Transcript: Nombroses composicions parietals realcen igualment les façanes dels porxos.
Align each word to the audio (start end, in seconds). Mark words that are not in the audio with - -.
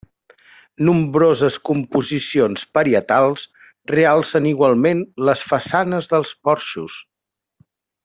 Nombroses 0.87 1.57
composicions 1.69 2.65
parietals 2.79 3.45
realcen 3.95 4.51
igualment 4.55 5.07
les 5.31 5.45
façanes 5.55 6.13
dels 6.17 6.37
porxos. 6.49 7.01